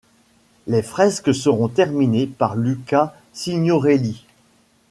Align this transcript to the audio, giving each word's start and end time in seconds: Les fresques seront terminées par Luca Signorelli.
Les 0.65 0.81
fresques 0.81 1.31
seront 1.35 1.67
terminées 1.67 2.25
par 2.25 2.55
Luca 2.55 3.15
Signorelli. 3.33 4.25